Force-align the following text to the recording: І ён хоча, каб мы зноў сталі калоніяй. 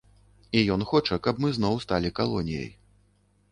І 0.59 0.63
ён 0.75 0.81
хоча, 0.91 1.19
каб 1.27 1.43
мы 1.45 1.53
зноў 1.59 1.79
сталі 1.85 2.13
калоніяй. 2.23 2.69